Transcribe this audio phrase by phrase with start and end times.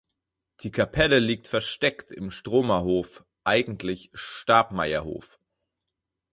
[0.63, 5.37] Die Kapelle liegt versteckt im Stromerhof (eigentlich "Stabmeierhof").